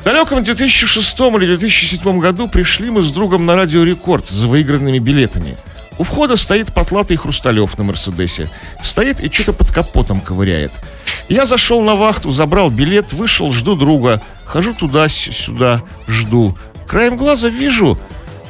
[0.00, 4.98] В далеком 2006 или 2007 году пришли мы с другом на радио Рекорд за выигранными
[4.98, 5.56] билетами.
[5.98, 8.48] У входа стоит потлатый Хрусталев на Мерседесе.
[8.82, 10.72] Стоит и что-то под капотом ковыряет.
[11.28, 14.22] Я зашел на вахту, забрал билет, вышел, жду друга.
[14.44, 16.56] Хожу туда-сюда, жду.
[16.86, 17.98] Краем глаза вижу,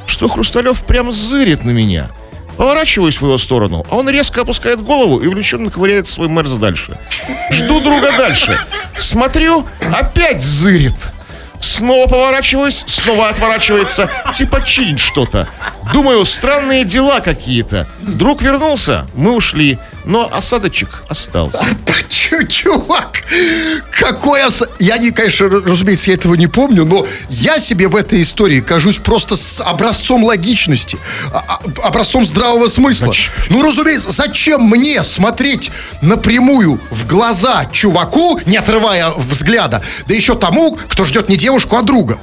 [0.05, 2.09] что Хрусталев прям зырит на меня.
[2.57, 6.97] Поворачиваюсь в его сторону, а он резко опускает голову и увлеченно ковыряет свой мерз дальше.
[7.51, 8.59] Жду друга дальше.
[8.95, 11.12] Смотрю, опять зырит.
[11.63, 14.09] Снова поворачиваюсь, снова отворачивается.
[14.35, 15.47] Типа чинит что-то.
[15.93, 17.87] Думаю, странные дела какие-то.
[18.01, 19.79] Друг вернулся, мы ушли.
[20.05, 21.65] Но осадочек остался.
[22.09, 23.23] Чё, чувак,
[23.91, 24.63] какой ос...
[24.77, 28.97] Я, не, конечно, разумеется, я этого не помню, но я себе в этой истории кажусь
[28.97, 30.97] просто с образцом логичности,
[31.33, 33.07] а- а- образцом здравого смысла.
[33.07, 33.31] Зачем?
[33.49, 40.77] Ну, разумеется, зачем мне смотреть напрямую в глаза чуваку, не отрывая взгляда, да еще тому,
[40.89, 42.19] кто ждет не девушку, а друга?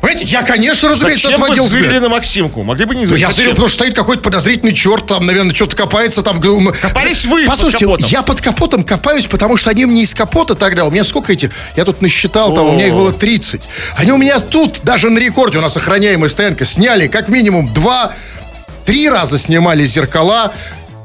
[0.00, 2.02] Понимаете, я, конечно, разумеется, Зачем отводил взгляд.
[2.02, 2.62] на Максимку?
[2.62, 3.32] Могли бы не Ну, я Зачем?
[3.36, 6.40] зырил, потому что стоит какой-то подозрительный черт, там, наверное, что-то копается там.
[6.40, 8.06] Копались вы под Послушайте, капотом.
[8.08, 11.50] я под капотом копаюсь, потому что они мне из капота тогда, у меня сколько этих,
[11.76, 13.62] я тут насчитал, там, у меня их было 30.
[13.96, 18.12] Они у меня тут, даже на рекорде, у нас охраняемая стоянка, сняли как минимум два,
[18.84, 20.52] три раза снимали зеркала,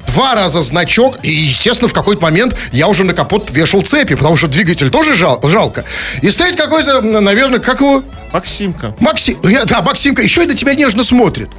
[0.07, 4.37] два раза значок, и, естественно, в какой-то момент я уже на капот вешал цепи, потому
[4.37, 5.83] что двигатель тоже жал- жалко.
[6.21, 8.95] И стоит какой-то, наверное, как его, Максимка.
[8.99, 11.49] Максим, да, Максимка еще и на тебя нежно смотрит.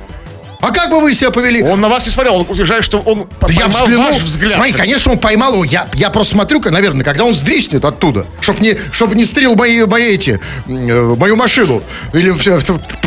[0.61, 1.63] А как бы вы себя повели?
[1.63, 4.55] Он на вас не смотрел, он утверждает, что он Да поймал я взглянул, ваш взгляд.
[4.55, 5.63] смотри, конечно, он поймал его.
[5.63, 9.85] Я, я просто смотрю, наверное, когда он сдриснет оттуда, чтобы не, чтоб не стрел мои,
[9.85, 11.81] мои эти, э, мою машину
[12.13, 12.33] или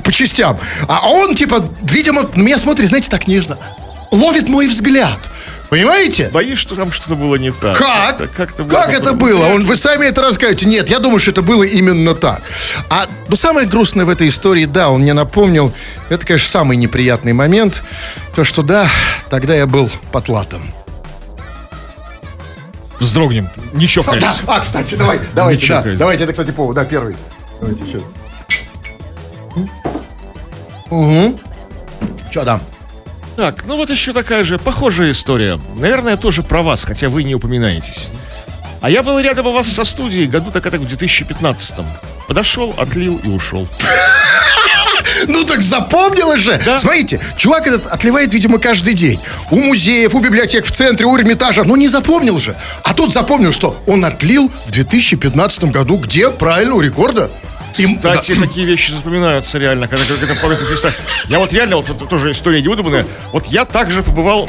[0.01, 0.57] по частям.
[0.87, 3.57] А он, типа, видимо, на меня смотрит, знаете, так нежно.
[4.11, 5.17] Ловит мой взгляд.
[5.69, 6.29] Понимаете?
[6.33, 7.77] Боюсь, что там что-то было не так.
[7.77, 8.19] Как?
[8.19, 9.45] Это как-то как это было?
[9.45, 10.65] Он, вы сами это расскажете.
[10.65, 12.41] Нет, я думаю, что это было именно так.
[12.89, 15.73] А ну, самое грустное в этой истории, да, он мне напомнил,
[16.09, 17.83] это, конечно, самый неприятный момент,
[18.35, 18.85] то, что да,
[19.29, 20.61] тогда я был потлатом.
[22.99, 23.47] Вздрогнем.
[23.71, 24.41] Не чокались.
[24.47, 25.99] А, кстати, давай, давайте, Ничего, да, конечно.
[25.99, 27.15] давайте, это, кстати, повод, да, первый.
[27.61, 28.01] Давайте еще.
[30.89, 31.39] Угу.
[32.29, 32.61] Че там?
[33.35, 35.59] Так, ну вот еще такая же похожая история.
[35.75, 38.09] Наверное, тоже про вас, хотя вы не упоминаетесь.
[38.81, 41.85] А я был рядом у вас со студией году так это в 2015-м.
[42.27, 43.67] Подошел, отлил и ушел.
[45.27, 46.59] Ну так запомнилось же.
[46.77, 49.19] Смотрите, чувак этот отливает, видимо, каждый день.
[49.51, 51.63] У музеев, у библиотек в центре, у Эрмитажа.
[51.63, 52.55] Ну не запомнил же.
[52.83, 55.97] А тут запомнил, что он отлил в 2015 году.
[55.97, 56.29] Где?
[56.31, 57.29] Правильно, у рекорда.
[57.77, 58.41] И- Кстати, да.
[58.41, 60.91] такие вещи запоминаются реально, когда когда памятник Христа.
[61.27, 63.05] Я вот реально, вот это тоже история невыдуманная.
[63.31, 64.47] Вот я также побывал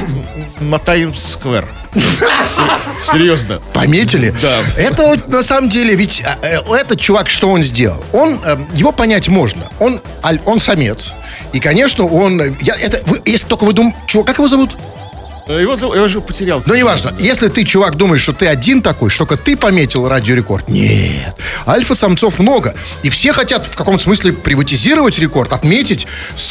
[0.59, 1.67] на Таймс-сквер.
[1.93, 3.59] Се- Серьезно.
[3.73, 4.33] Пометили?
[4.41, 4.59] Да.
[4.77, 8.03] Это вот на самом деле, ведь а, э, этот чувак, что он сделал?
[8.13, 9.63] Он, э, его понять можно.
[9.79, 10.01] Он,
[10.45, 11.13] он самец.
[11.51, 12.41] И, конечно, он...
[12.41, 13.97] э, Я, это, вы- если только вы думаете...
[14.07, 14.75] Чувак, как его зовут?
[15.47, 16.63] Э, Его, я уже потерял.
[16.65, 17.13] Ну, неважно.
[17.19, 20.69] Если ты, чувак, думаешь, что ты один такой, что только ты пометил радиорекорд.
[20.69, 21.35] Нет.
[21.67, 22.75] Альфа-самцов много.
[23.03, 26.07] И все хотят в каком-то смысле приватизировать рекорд, отметить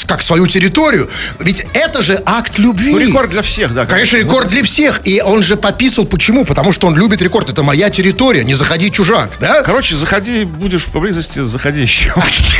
[0.07, 1.09] как свою территорию.
[1.39, 2.93] Ведь это же акт любви.
[2.93, 3.87] Ну, рекорд для всех, да.
[3.87, 5.07] Конечно, рекорд для всех.
[5.07, 6.05] И он же пописал.
[6.05, 6.45] Почему?
[6.45, 7.51] Потому что он любит рекорд.
[7.51, 8.45] Это моя территория.
[8.45, 9.31] Не заходи, чужак.
[9.41, 9.63] Да?
[9.63, 12.15] Короче, заходи, будешь поблизости, заходи еще.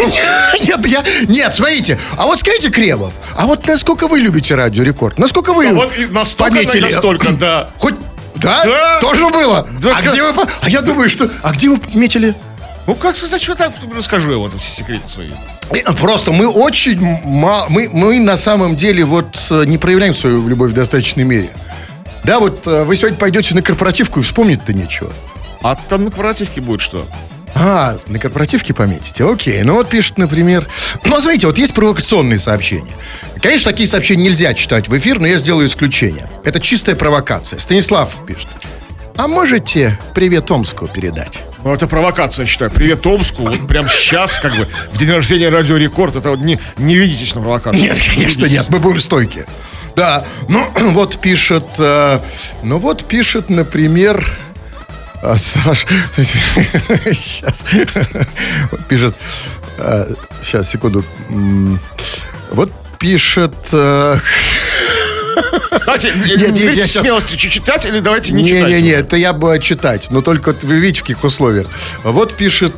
[0.63, 1.05] Нет, я...
[1.29, 1.99] Нет, смотрите.
[2.17, 5.19] А вот скажите, Кремов, а вот насколько вы любите радиорекорд?
[5.19, 6.85] Насколько вы и настолько, пометили?
[6.93, 7.69] настолько, да.
[7.79, 7.95] Хоть...
[8.37, 8.65] Да?
[8.65, 9.01] Да.
[9.01, 9.67] Тоже было?
[9.81, 10.47] Да, а как- где вы...
[10.61, 11.31] А я думаю, что...
[11.43, 12.35] А где вы метили?
[12.87, 15.31] Ну, как, зачем так расскажу я вот все секреты свои.
[15.71, 16.99] Э, Просто мы очень...
[17.25, 21.51] ма- Мы, мы на самом деле вот э, не проявляем свою любовь в достаточной мере.
[22.25, 25.13] Да, вот э, вы сегодня пойдете на корпоративку и вспомнить-то нечего.
[25.63, 27.07] А там на корпоративке будет что?
[27.65, 29.25] А, на корпоративке пометите.
[29.25, 29.63] Окей.
[29.63, 30.67] Ну вот пишет, например...
[31.05, 32.91] Ну, смотрите, вот есть провокационные сообщения.
[33.41, 36.29] Конечно, такие сообщения нельзя читать в эфир, но я сделаю исключение.
[36.45, 37.59] Это чистая провокация.
[37.61, 38.49] Станислав пишет.
[39.17, 41.43] А можете привет Омску передать?
[41.63, 42.71] Ну, это провокация, я считаю.
[42.73, 43.43] Привет Омску.
[43.43, 46.17] Вот прям сейчас, как бы, в день рождения Радио Рекорд.
[46.17, 47.81] Это вот не, не ведитесь на провокацию.
[47.81, 49.47] Нет, конечно, нет, мы будем стойки.
[49.95, 52.19] Да, ну вот пишет, э,
[52.63, 54.27] ну вот пишет, например,
[55.23, 57.65] а, Саш, сейчас,
[58.89, 59.15] пишет,
[60.43, 61.79] сейчас, секунду, М,
[62.51, 64.19] вот пишет, э,
[65.87, 68.69] Давайте, не, нет, не я щас- смелости читать или давайте не, читать.
[68.69, 71.67] Не-не-не, это я бы читать, но только вы видите, в каких условиях.
[72.05, 72.75] Вот пишет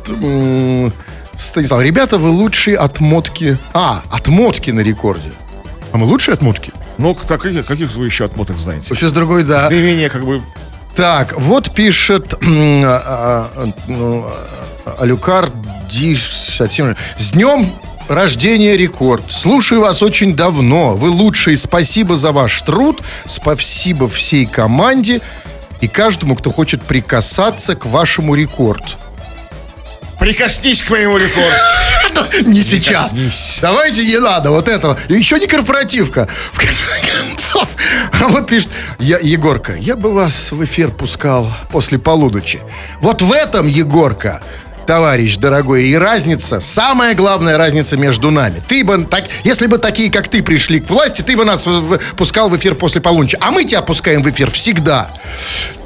[1.35, 3.57] Станислав, ребята, вы лучшие отмотки.
[3.73, 5.31] А, отмотки на рекорде.
[5.91, 6.71] А мы лучшие отмотки?
[6.97, 8.87] Ну, так, каких, каких вы еще отмоток знаете?
[8.95, 9.69] Сейчас другой, да.
[9.69, 10.41] Наименее, как бы,
[10.95, 14.25] Так, вот пишет а, а, ну,
[14.97, 15.49] Алюкар
[15.91, 16.95] Ди67.
[17.17, 17.69] С днем
[18.07, 19.23] рождения рекорд.
[19.29, 20.95] Слушаю вас очень давно.
[20.95, 21.57] Вы лучшие.
[21.57, 23.01] Спасибо за ваш труд.
[23.25, 25.19] Спасибо всей команде
[25.81, 28.87] и каждому, кто хочет прикасаться к вашему рекорду.
[30.25, 32.49] Прикоснись к моему рекорду.
[32.49, 33.13] Не сейчас.
[33.61, 34.97] Давайте не надо вот этого.
[35.07, 36.27] И еще не корпоративка.
[36.51, 37.67] В конце концов.
[38.11, 42.59] А вот пишет я, Егорка, я бы вас в эфир пускал после полуночи.
[43.01, 44.41] Вот в этом, Егорка,
[44.85, 48.61] товарищ дорогой, и разница, самая главная разница между нами.
[48.67, 51.67] Ты бы, так, если бы такие, как ты, пришли к власти, ты бы нас
[52.17, 53.37] пускал в эфир после полуночи.
[53.41, 55.09] А мы тебя пускаем в эфир всегда.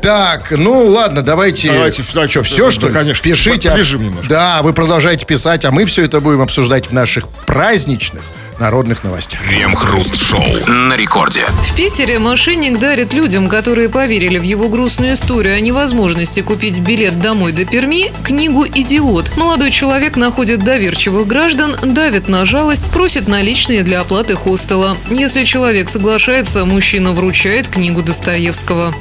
[0.01, 1.71] Так, ну ладно, давайте.
[1.71, 2.93] Давайте, давайте, что, все, да, что ли?
[2.93, 3.23] конечно.
[3.23, 3.71] Пишите.
[3.71, 4.29] Побежим немножко.
[4.29, 8.21] Да, вы продолжаете писать, а мы все это будем обсуждать в наших праздничных
[8.60, 9.41] народных новостях.
[9.41, 11.45] Крем-хруст-шоу на рекорде.
[11.63, 17.22] В Питере мошенник дарит людям, которые поверили в его грустную историю о невозможности купить билет
[17.22, 19.38] домой до Перми, книгу «Идиот».
[19.38, 24.98] Молодой человек находит доверчивых граждан, давит на жалость, просит наличные для оплаты хостела.
[25.10, 28.93] Если человек соглашается, мужчина вручает книгу Достоевского.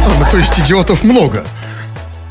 [0.00, 1.44] Ну, то есть идиотов много.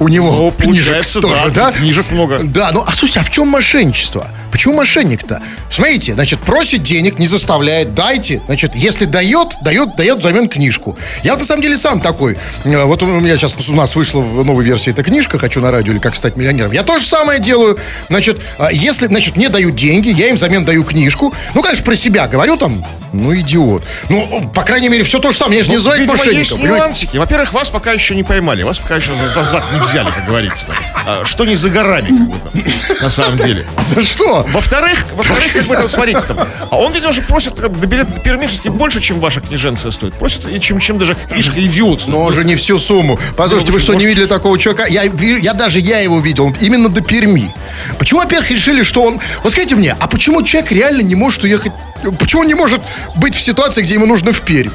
[0.02, 1.72] У него Ну, книжек тоже, да, да?
[1.72, 2.40] книжек много.
[2.42, 4.28] Да, ну а слушайте, а в чем мошенничество?
[4.52, 5.42] Почему мошенник-то?
[5.70, 8.42] Смотрите, значит, просит денег, не заставляет, дайте.
[8.48, 10.98] Значит, если дает, дает, дает взамен книжку.
[11.24, 12.38] Я на самом деле сам такой.
[12.66, 15.70] Э, Вот у меня сейчас у нас вышла в новой версии эта книжка «Хочу на
[15.72, 16.72] радио» или «Как стать миллионером».
[16.72, 17.78] Я то же самое делаю.
[18.10, 21.34] Значит, а если, значит, мне дают деньги, я им взамен даю книжку.
[21.54, 22.84] Ну, конечно, про себя говорю там,
[23.14, 23.84] ну, идиот.
[24.10, 25.60] Ну, по крайней мере, все то же самое.
[25.60, 26.58] Я же не Ну, называю видимо, есть мошенником.
[26.60, 26.84] понимаете?
[26.86, 27.18] нюансики.
[27.18, 28.64] Во-первых, вас пока еще не поймали.
[28.64, 30.66] Вас пока еще за, за зад не взяли, как говорится.
[31.06, 32.64] А, что не за горами, как бы там,
[33.02, 33.68] на самом деле.
[33.96, 34.46] За что?
[34.50, 36.38] Во-вторых, во-вторых, как бы там, смотрите там.
[36.70, 39.92] А он ведь уже просит э, до билет до Перми все-таки больше, чем ваша книженция
[39.92, 40.14] стоит.
[40.14, 42.08] Просит, и чем, чем даже книжка идиот.
[42.08, 43.20] Но он же не всю сумму.
[43.36, 44.86] Послушайте, Ну, вы что, не видели такого чувака?
[44.88, 47.52] Я, я даже я его видел, именно до Перми.
[47.98, 49.20] Почему, во-первых, решили, что он...
[49.44, 51.72] Вот скажите мне, а почему человек реально не может уехать...
[52.20, 52.82] Почему он не может
[53.16, 54.72] быть в ситуации, где ему нужно в Пермь?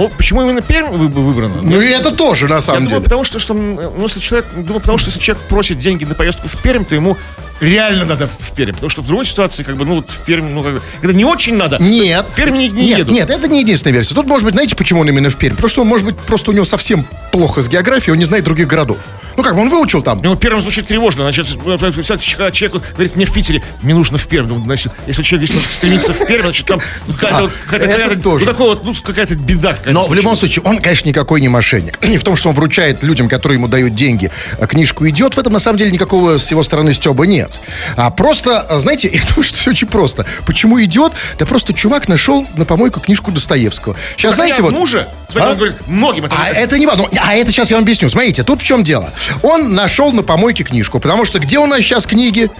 [0.00, 1.56] Ну, почему именно Пермь вы- выбрана?
[1.62, 3.04] Ну и это тоже, на Я самом думаю, деле.
[3.04, 6.48] потому что, что ну, если человек, думаю, потому что если человек просит деньги на поездку
[6.48, 7.18] в Пермь, то ему
[7.60, 8.72] реально надо в Пермь.
[8.72, 11.14] Потому что в другой ситуации, как бы, ну, вот в Пермь, ну, как бы, когда
[11.14, 12.26] не очень надо, Нет.
[12.30, 13.14] в Пермь не, не нет, едут.
[13.14, 14.14] нет, это не единственная версия.
[14.14, 15.54] Тут, может быть, знаете, почему он именно в Пермь?
[15.54, 18.44] Потому что он, может быть, просто у него совсем плохо с географией, он не знает
[18.44, 18.98] других городов.
[19.36, 20.20] Ну, как бы он выучил там.
[20.22, 21.22] Ну, первым звучит тревожно.
[21.22, 24.46] Значит, когда человек говорит, мне в Питере, мне нужно в Пермь.
[24.48, 28.28] Ну, значит, если человек здесь стремится в Пермь, значит, там ну, какая-то, вот, какая-то, какая-то-
[28.28, 29.70] ну, такой вот, ну, какая-то беда.
[29.70, 31.98] какая-то Но в любом случае, он, конечно, никакой не мошенник.
[32.10, 35.34] Не в том, что он вручает людям, которые ему дают деньги, а, книжку идет.
[35.34, 37.49] В этом, на самом деле, никакого с его стороны стеба нет.
[37.96, 40.26] А просто, а, знаете, я думаю, что все очень просто.
[40.46, 41.12] Почему идет?
[41.38, 43.96] Да просто чувак нашел на помойку книжку Достоевского.
[44.16, 44.68] Сейчас, Так знаете, вот...
[44.68, 45.08] одну же?
[45.28, 45.50] Смотрите, А?
[45.52, 46.36] он говорит, многим это...
[46.38, 47.08] А это не важно.
[47.22, 48.08] А это сейчас я вам объясню.
[48.08, 49.12] Смотрите, тут в чем дело.
[49.42, 52.50] Он нашел на помойке книжку, потому что где у нас сейчас книги?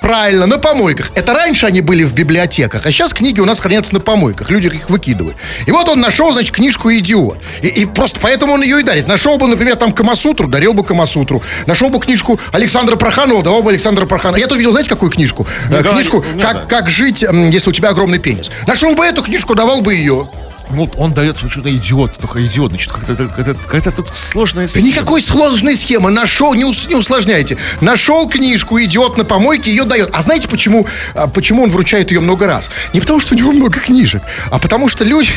[0.00, 1.10] Правильно, на помойках.
[1.14, 4.50] Это раньше они были в библиотеках, а сейчас книги у нас хранятся на помойках.
[4.50, 5.36] Люди их выкидывают.
[5.66, 7.38] И вот он нашел, значит, книжку «Идиот».
[7.62, 9.08] И, и просто поэтому он ее и дарит.
[9.08, 11.42] Нашел бы, например, там Камасутру, дарил бы Камасутру.
[11.66, 14.38] Нашел бы книжку Александра Проханова, давал бы Александра Проханова.
[14.38, 15.46] Я тут видел, знаете, какую книжку?
[15.68, 16.66] Говори, книжку не как, надо.
[16.66, 18.50] «Как жить, если у тебя огромный пенис».
[18.66, 20.28] Нашел бы эту книжку, давал бы ее.
[20.72, 25.76] Ну, он дает что-то идиот, только идиот, значит, как-то, какая-то тут сложная Да никакой сложной
[25.76, 26.10] схемы.
[26.10, 27.56] Нашел, не, ус- не усложняйте.
[27.80, 30.10] Нашел книжку, идет на помойке, ее дает.
[30.12, 32.70] А знаете, почему, а, почему он вручает ее много раз?
[32.92, 35.32] Не потому, что у него много книжек, а потому что люди,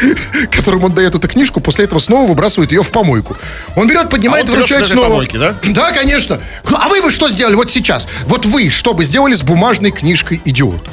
[0.50, 3.36] которым он дает эту книжку, после этого снова выбрасывают ее в помойку.
[3.76, 5.08] Он берет, поднимает, А он вручает снова.
[5.08, 5.54] помойки, да?
[5.70, 6.40] Да, конечно.
[6.68, 8.08] Ну, А вы бы что сделали вот сейчас?
[8.26, 10.86] Вот вы что бы сделали с бумажной книжкой «Идиот»?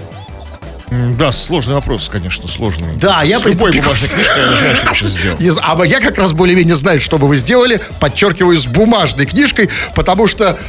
[0.91, 2.95] Да, сложный вопрос, конечно, сложный.
[2.97, 5.37] Да, я С любой бумажной книжкой я не знаю, что я сейчас сделал.
[5.37, 9.69] Из- а я как раз более-менее знаю, что бы вы сделали, подчеркиваю, с бумажной книжкой,
[9.95, 10.59] потому что,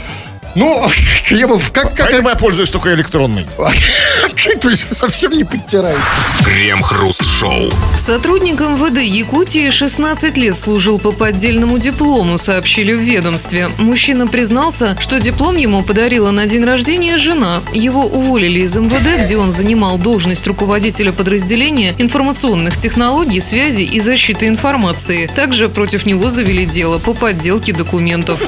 [0.55, 0.87] ну,
[1.29, 3.47] Кремов, как, как, Поэтому я пользуюсь только электронной.
[4.61, 6.01] то есть совсем не подтираете.
[6.45, 7.71] Крем-хруст-шоу.
[7.97, 13.71] Сотрудник МВД Якутии 16 лет служил по поддельному диплому, сообщили в ведомстве.
[13.79, 17.62] Мужчина признался, что диплом ему подарила на день рождения жена.
[17.73, 24.49] Его уволили из МВД, где он занимал должность руководителя подразделения информационных технологий, связи и защиты
[24.49, 25.31] информации.
[25.35, 28.43] Также против него завели дело по подделке документов.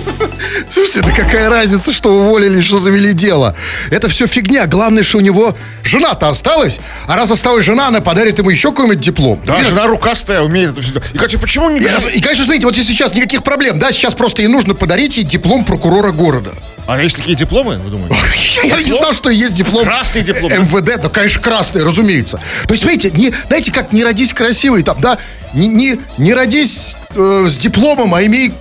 [0.71, 3.57] Слушайте, да какая разница, что уволили, что завели дело?
[3.91, 4.67] Это все фигня.
[4.67, 6.81] Главное, что у него жена-то осталась.
[7.07, 9.41] А раз осталась жена, она подарит ему еще какой-нибудь диплом.
[9.47, 10.99] Да, жена рукастая, умеет это все.
[11.13, 11.81] И, кстати, почему не...
[11.81, 15.25] И, и, конечно, смотрите, вот сейчас никаких проблем, да, сейчас просто ей нужно подарить ей
[15.25, 16.51] диплом прокурора города.
[16.87, 18.15] А есть такие дипломы, вы думаете?
[18.65, 19.85] Я не знал, что есть диплом.
[19.85, 20.53] Красный диплом?
[20.53, 22.41] МВД, да, конечно, красный, разумеется.
[22.67, 25.19] То есть, смотрите, не, знаете, как не родись красивый там, да,
[25.55, 28.53] не, не, не родись э, с дипломом, а имей,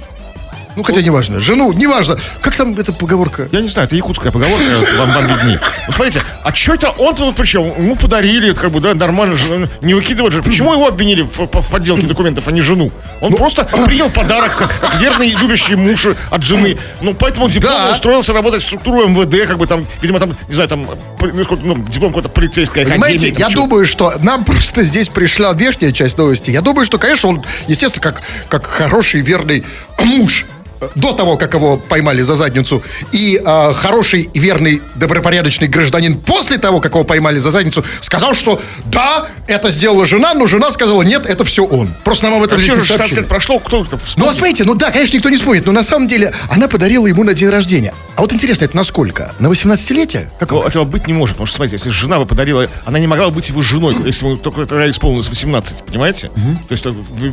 [0.76, 2.18] ну, хотя неважно, жену, неважно.
[2.42, 3.48] Как там эта поговорка?
[3.52, 4.64] Я не знаю, это якутская поговорка,
[4.98, 5.60] вам, вам видней.
[5.88, 7.64] Ну, смотрите, а что это он-то тут причем?
[7.78, 10.42] Ему подарили, как бы, да, нормально же, не выкидывать же.
[10.44, 12.92] Почему его обвинили в, в- подделке документов, а не жену?
[13.22, 16.78] Он Ну, просто принял подарок, как, как верный любящий муж от жены.
[17.02, 17.92] Ну, поэтому диплом Да.
[17.92, 20.88] устроился работать в структуру МВД, как бы там, видимо, там, не знаю, там,
[21.22, 23.02] ну, ну, диплом какой-то полицейской академии.
[23.02, 23.64] Понимаете, там я чего.
[23.68, 26.52] думаю, что нам просто здесь пришла верхняя часть новости.
[26.52, 29.64] Я думаю, что, конечно, он, естественно, как, как хороший верный
[30.04, 30.63] муж, э,
[30.96, 36.80] до того, как его поймали за задницу, и э, хороший, верный, добропорядочный гражданин после того,
[36.80, 41.26] как его поймали за задницу, сказал, что да, это сделала жена, но жена сказала, нет,
[41.26, 41.90] это все он.
[42.04, 43.20] Просто нам об этом Вообще уже не 16 сообщили.
[43.20, 45.84] лет прошло, кто то Ну, а смотрите, ну да, конечно, никто не спорит, но на
[45.84, 47.94] самом деле она подарила ему на день рождения.
[48.16, 49.34] А вот интересно, это на сколько?
[49.40, 50.30] На 18-летие?
[50.40, 53.08] Как Ну, этого быть не может, потому что, смотрите, если жена бы подарила, она не
[53.08, 56.30] могла бы быть его женой, если ему только тогда исполнилось 18, понимаете?
[56.68, 56.86] То есть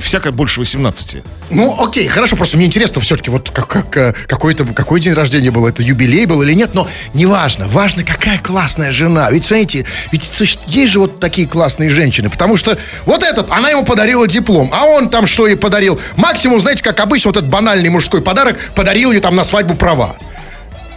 [0.03, 1.19] всякое больше 18.
[1.51, 5.51] Ну, окей, хорошо, просто мне интересно все-таки, вот как, как, э, какой-то, какой день рождения
[5.51, 9.31] был, это юбилей был или нет, но неважно, важно, какая классная жена.
[9.31, 10.29] Ведь, смотрите, ведь
[10.67, 12.77] есть же вот такие классные женщины, потому что
[13.07, 15.99] вот этот, она ему подарила диплом, а он там что ей подарил?
[16.17, 20.17] Максимум, знаете, как обычно, вот этот банальный мужской подарок, подарил ей там на свадьбу права.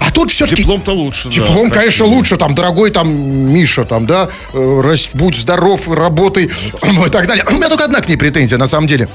[0.06, 0.63] А тут все-таки...
[0.63, 1.29] Диплом-то лучше.
[1.29, 2.10] да, Диплом, конечно, красивый.
[2.10, 6.45] лучше, там, дорогой там Миша, там, да, э, будь здоров, работай,
[7.08, 7.45] и так далее.
[7.49, 9.08] У меня только одна к ней претензия, на самом деле.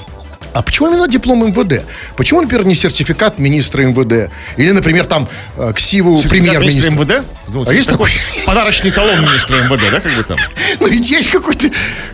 [0.59, 1.85] А почему именно диплом МВД?
[2.17, 4.33] Почему, например, не сертификат министра МВД?
[4.57, 6.91] Или, например, там, э, Сертификат министра премьер-министра?
[6.91, 7.25] МВД?
[7.47, 8.11] Думаете, А есть такой?
[8.45, 10.37] Подарочный талон министра МВД, да, как бы там?
[10.81, 11.71] Ну, ведь есть какой-то...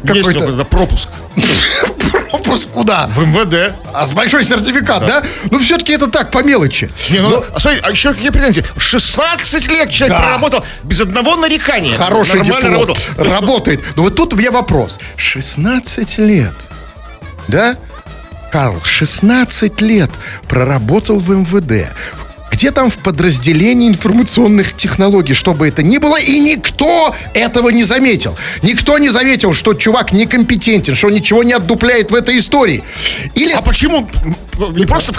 [0.06, 1.08] Какой-то пропуск
[2.30, 3.06] пропуск куда?
[3.14, 3.74] в МВД.
[3.94, 5.22] А с большой сертификат, да?
[5.50, 6.90] Ну, все-таки это так, по мелочи.
[7.10, 8.62] Не, ну, Но- а, смотри, а еще какие претензии?
[8.76, 10.22] 16 лет человек Да.
[10.22, 11.96] проработал без одного нарекания.
[11.96, 12.72] Хороший Нормально диплом.
[12.72, 12.96] работал.
[13.16, 13.80] Работает.
[13.96, 14.98] Но вот тут у меня вопрос.
[15.16, 16.52] 16 лет.
[17.48, 17.76] Да?
[18.54, 20.10] Карл, 16 лет
[20.48, 21.92] проработал в МВД.
[22.64, 28.38] Где там в подразделении информационных технологий, чтобы это ни было, и никто этого не заметил.
[28.62, 32.82] Никто не заметил, что чувак некомпетентен, что он ничего не отдупляет в этой истории.
[33.34, 33.52] Или...
[33.52, 34.08] А почему
[34.58, 35.12] не просто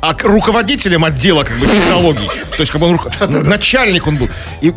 [0.00, 2.28] а руководителем отдела как бы технологий?
[2.50, 4.28] То есть как бы он руко- начальник он был.
[4.60, 4.72] И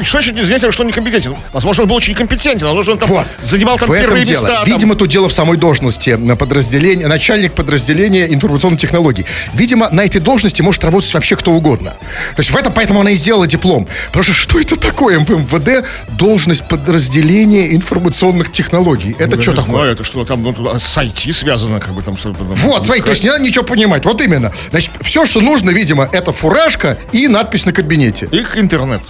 [0.00, 1.34] что значит не заметил, что он некомпетентен?
[1.52, 3.26] Возможно, он был очень компетентен, возможно, он там Вот.
[3.42, 4.40] занимал там в первые дело.
[4.42, 4.56] места.
[4.58, 4.64] там.
[4.64, 9.26] Видимо, тут дело в самой должности на подразделение, начальник подразделения информационных технологий.
[9.54, 11.90] Видимо, на этой должности может работать вообще кто угодно.
[11.90, 13.86] То есть в этом поэтому она и сделала диплом.
[14.06, 15.86] Потому что что это такое МВД?
[16.10, 19.14] Должность подразделения информационных технологий.
[19.18, 19.74] Это Ну, что такое?
[19.74, 22.38] знаю, это что там ну, с IT связано, как бы там что-то.
[22.38, 24.04] там Вот, смотри, то есть не надо ничего понимать.
[24.04, 24.52] Вот именно.
[24.70, 28.28] Значит, все, что нужно, видимо, это фуражка и надпись на кабинете.
[28.30, 29.02] И интернет.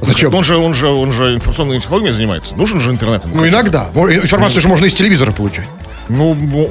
[0.00, 0.34] Зачем?
[0.34, 2.54] Он же, он же, он же информационными технологиями занимается.
[2.54, 3.22] Нужен же интернет.
[3.32, 3.88] Ну, иногда.
[3.94, 5.66] Информацию же можно из телевизора получать.
[6.08, 6.68] Ну, ну,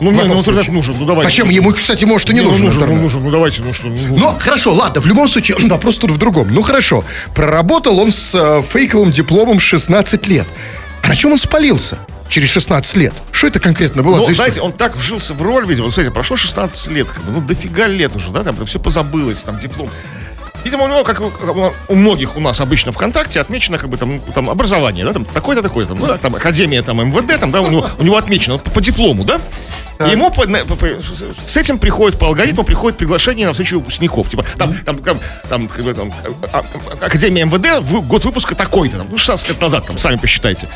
[0.00, 0.96] ну, не, ну, интернет нужен.
[0.98, 1.30] Ну, давайте.
[1.30, 1.48] Зачем?
[1.48, 3.22] Ему, кстати, может, и не ну, нужен нужен, ну, нужен.
[3.24, 4.16] Ну, давайте, ну что, ну, нужен.
[4.16, 6.48] Ну, хорошо, ладно, в любом случае, вопрос тут в другом.
[6.50, 10.46] Ну, хорошо, проработал он с э, фейковым дипломом 16 лет.
[11.02, 13.14] А на чем он спалился через 16 лет?
[13.32, 16.14] Что это конкретно было Ну, за знаете, он так вжился в роль, видимо, вот, смотрите,
[16.14, 19.90] прошло 16 лет, как бы, ну, дофига лет уже, да, там все позабылось, там, диплом.
[20.68, 24.32] Видимо, у него, как у- многих у нас обычно ВКонтакте, отмечено, как бы, там, ну,
[24.34, 27.62] там образование, да, там, такое-то, такое-то, там, ну, да, там, Академия, там, МВД, там, да,
[27.62, 29.40] у него, у него отмечено по, по диплому, да?
[30.06, 30.86] И ему по- по- по-
[31.46, 34.28] с этим приходит по алгоритму приходит приглашение на встречу выпускников.
[34.28, 36.12] Типа, там, там, там, там, как бы, там,
[36.52, 36.58] а-
[37.00, 40.68] а- Академия МВД, год выпуска такой-то, там, ну, 16 лет назад, там, сами посчитайте.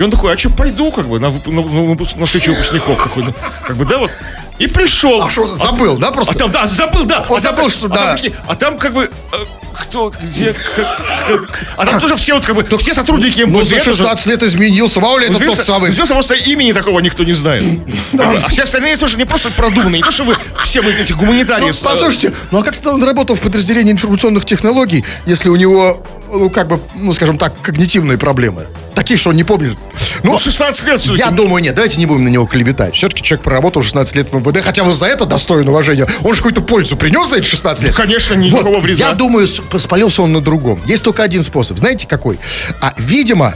[0.00, 3.22] И он такой, а что, пойду, как бы, на, на, на на встречу выпускников, такой,
[3.22, 3.32] ну,
[3.62, 4.10] как бы, да, вот.
[4.58, 5.22] И пришел.
[5.22, 6.32] А что, забыл, да, просто?
[6.34, 7.18] А там, да, забыл, да.
[7.28, 8.14] Он а там, забыл, что а там да.
[8.14, 9.36] какие- а там, как бы, э,
[9.80, 10.96] кто, где, как-
[11.28, 13.52] как- а там тоже все, вот, как бы, все сотрудники МВД.
[13.52, 15.00] Ну, за тоже- 16 лет изменился.
[15.00, 15.90] Ваули, это тот самый.
[15.90, 17.62] изменился, просто имени такого никто не знает.
[18.16, 21.12] Как А все остальные тоже не просто продуманные, не то, что вы все мы эти
[21.12, 21.66] гуманитарии.
[21.66, 26.50] Ну, послушайте, ну а как-то он работал в подразделении информационных технологий, если у него, ну,
[26.50, 28.66] как бы, ну, скажем так, когнитивные проблемы?
[28.94, 29.76] Такие, что он не помнит.
[30.22, 31.18] Ну, Ну, 16 лет все-таки.
[31.22, 32.94] Я думаю, нет, давайте не будем на него клеветать.
[32.94, 36.06] Все-таки человек проработал 16 лет в МВД, хотя бы за это достоин уважения.
[36.22, 37.94] Он же какую-то пользу принес за эти 16 лет.
[37.94, 39.08] Конечно, никакого вреда.
[39.08, 39.46] Я думаю,
[39.78, 40.80] спалился он на другом.
[40.86, 41.78] Есть только один способ.
[41.78, 42.38] Знаете, какой?
[42.80, 43.54] А, видимо,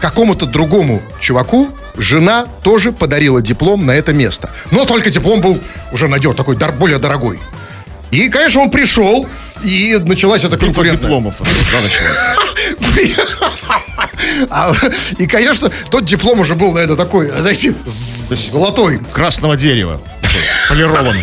[0.00, 4.50] какому-то другому чуваку жена тоже подарила диплом на это место.
[4.70, 5.58] Но только диплом был
[5.92, 7.38] уже надежный, такой более дорогой.
[8.10, 9.26] И, конечно, он пришел,
[9.62, 11.02] и началась эта Битва конкурентная.
[11.02, 11.34] дипломов.
[14.50, 14.72] А,
[15.18, 19.00] И, конечно, тот диплом уже был, наверное, такой, знаете, золотой.
[19.12, 20.00] Красного дерева.
[20.68, 21.22] Полированный.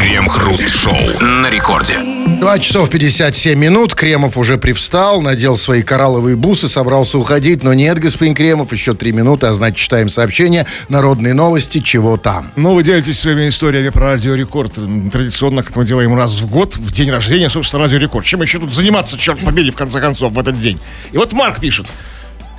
[0.00, 1.98] Крем-хруст-шоу на рекорде.
[2.40, 3.94] 2 часов 57 минут.
[3.94, 7.62] Кремов уже привстал, надел свои коралловые бусы, собрался уходить.
[7.62, 10.66] Но нет, господин Кремов, еще три минуты, а значит, читаем сообщение.
[10.88, 12.50] Народные новости, чего там.
[12.56, 14.78] Ну, вы делитесь своими историями про Радио Рекорд.
[14.78, 18.24] М, Традиционно, как мы делаем раз в год, в день рождения, собственно, Радио Рекорд.
[18.24, 20.80] Чем еще тут заниматься, черт побери, в конце концов, в этот день?
[21.12, 21.86] И вот Марк пишет.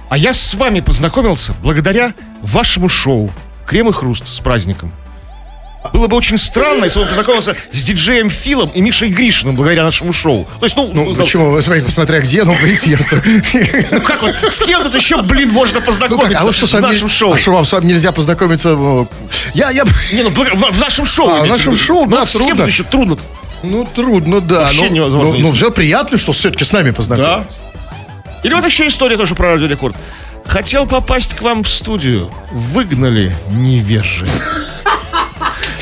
[0.09, 3.31] А я с вами познакомился благодаря вашему шоу
[3.65, 4.91] «Крем и хруст» с праздником.
[5.93, 9.83] Было бы очень странно, если бы он познакомился с диджеем Филом и Мишей Гришиным благодаря
[9.83, 10.47] нашему шоу.
[10.59, 11.49] То есть, ну, Ну, ну, почему?
[11.49, 12.97] Вы смотрите, посмотря где, ну, я...
[13.91, 16.67] ну, как вот, с кем тут еще, блин, можно Ну, познакомиться как, а вы что,
[16.67, 17.33] с в вами, нашем шоу?
[17.33, 19.07] а что, вам с вами нельзя познакомиться?
[19.55, 21.29] Я, я, Не, ну, блин, в, в нашем шоу.
[21.29, 22.63] А, в нашем шоу, Ну, да, с кем трудно.
[22.65, 23.17] еще трудно.
[23.63, 24.61] ну, трудно, да.
[24.65, 26.93] Вообще ну, невозможно, Ну, ну, все приятно, что все-таки с нами Да.
[26.93, 27.45] познакомились.
[28.43, 29.95] Или вот еще история тоже про Радио Рекорд.
[30.45, 32.31] Хотел попасть к вам в студию.
[32.51, 34.27] Выгнали невежи.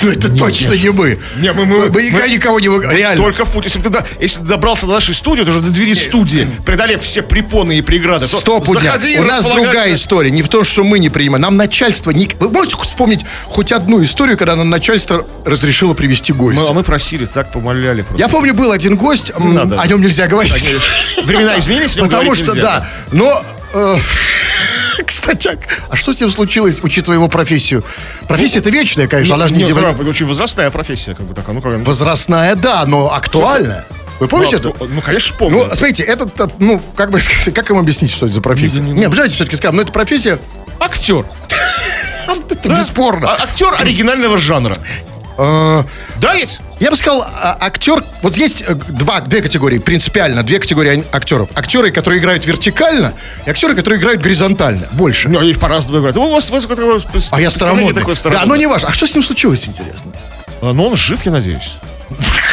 [0.02, 1.20] Ну, это точно не мы.
[1.38, 2.68] Не, мы- мы- мы никогда мы- никого не...
[2.70, 3.24] вы- Реально.
[3.24, 3.56] Только в.
[3.64, 7.02] Если ты, да- если ты добрался до нашей студии, то уже до двери студии, преодолев
[7.02, 8.82] все препоны и преграды, то Стопудня.
[8.84, 10.32] заходи У нас другая история.
[10.32, 11.42] Не в том, что мы не принимаем.
[11.42, 12.12] Нам начальство...
[12.12, 12.30] Не...
[12.40, 16.62] Вы можете вспомнить хоть одну историю, когда нам начальство разрешило привести гостя?
[16.62, 18.20] Мы, а мы просили, так помоляли просто.
[18.20, 19.80] Я помню, был один гость, м, надо.
[19.80, 20.54] о нем нельзя говорить.
[21.24, 22.62] Времена изменились, Потому что, нельзя.
[22.62, 22.90] да.
[23.12, 23.96] Но, э,
[25.06, 25.58] кстати, а-
[25.90, 27.84] а что с ним случилось, учитывая его профессию?
[28.28, 29.74] Профессия это вечная, конечно, она же не это
[30.08, 31.48] очень возрастная профессия, как бы так.
[31.48, 33.86] а Ну, как, ну, Возрастная, да, но актуальная.
[34.20, 34.74] Вы помните это?
[34.80, 35.60] ну, ну, конечно, помню.
[35.70, 37.20] Ну, смотрите, этот, э, ну, как бы
[37.56, 38.82] как им объяснить, что это за профессия?
[38.82, 39.00] Не, не, не.
[39.02, 40.40] Не, давайте все-таки скажем, ну, это профессия,
[40.80, 41.26] актер.
[42.50, 43.32] это бесспорно.
[43.34, 44.76] А- актер оригинального жанра.
[45.38, 45.84] Э,
[46.20, 46.60] Да, ведь?
[46.80, 51.16] Я бы сказал, а, актер, вот есть э, два, две категории, принципиально, две категории ак-
[51.16, 51.50] актеров.
[51.56, 53.14] Актеры, которые играют вертикально,
[53.46, 55.28] и актеры, которые играют горизонтально, больше.
[55.28, 56.16] Ну, их по-разному играют.
[56.18, 58.02] У вас, у вас такое А я старомодный.
[58.32, 58.88] Да, но не важно.
[58.88, 60.14] А что с ним случилось, интересно?
[60.62, 61.74] А, Ну, он жив, я надеюсь.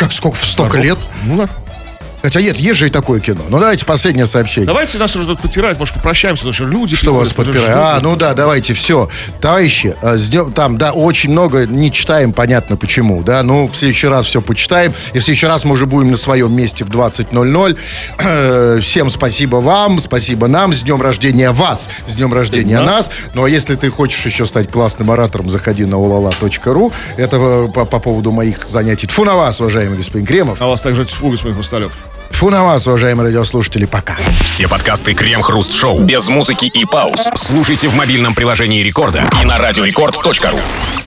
[0.00, 0.98] Как, сколько, столько лет?
[1.24, 1.48] Ну, да.
[2.22, 3.42] Хотя нет, есть же и такое кино.
[3.48, 4.66] Ну, давайте последнее сообщение.
[4.66, 6.96] Давайте нас уже тут подпирают, может, попрощаемся, потому что люди...
[6.96, 7.70] Что вас подпирает?
[7.70, 9.08] А, ну да, давайте, все.
[9.40, 13.76] Товарищи, э, с днем- там, да, очень много не читаем, понятно почему, да, ну, в
[13.76, 16.88] следующий раз все почитаем, и в следующий раз мы уже будем на своем месте в
[16.88, 17.78] 20.00.
[18.24, 23.10] Э, Всем спасибо вам, спасибо нам, с днем рождения вас, с днем рождения нас.
[23.34, 26.92] Ну, а если ты хочешь еще стать классным оратором, заходи на olala.ru.
[27.16, 29.06] Это э, по, по поводу моих занятий.
[29.06, 30.60] Тфу на вас, уважаемый господин Кремов.
[30.60, 31.92] А вас также тьфу, господин Хрусталев.
[32.30, 34.16] Фу на вас, уважаемые радиослушатели, пока.
[34.42, 37.28] Все подкасты Крем-Хруст-Шоу без музыки и пауз.
[37.34, 40.58] Слушайте в мобильном приложении Рекорда и на радиорекорд.ру.